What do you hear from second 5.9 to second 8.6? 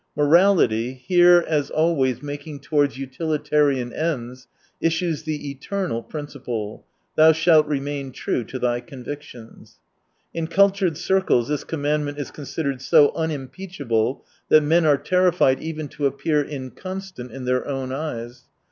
principle: thou shalt remain true to